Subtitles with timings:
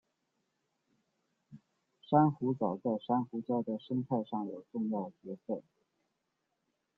[2.09, 5.61] 珊瑚藻在珊瑚礁的生态上有重要角色。